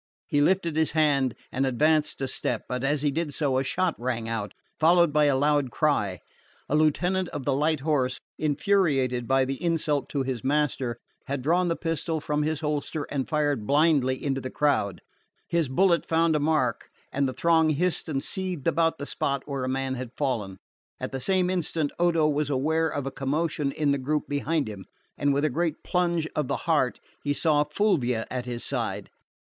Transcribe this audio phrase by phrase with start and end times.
[0.25, 3.93] He lifted his hand and advanced a step; but as he did so a shot
[3.99, 6.17] rang out, followed by a loud cry.
[6.67, 11.67] The lieutenant of the light horse, infuriated by the insult to his master, had drawn
[11.67, 15.01] the pistol from his holster and fired blindly into the crowd.
[15.47, 19.43] His bullet had found a mark, and the throng hissed and seethed about the spot
[19.45, 20.57] where a man had fallen.
[20.99, 24.85] At the same instant Odo was aware of a commotion in the group behind him,
[25.15, 29.11] and with a great plunge of the heart he saw Fulvia at his side.